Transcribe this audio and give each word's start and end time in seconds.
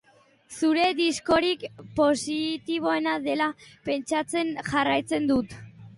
Zure 0.59 0.85
diskorik 0.99 1.65
positiboena 1.99 3.13
dela 3.27 3.51
pentsatzen 3.91 4.51
jarraitzen 4.71 5.31
dut. 5.33 5.55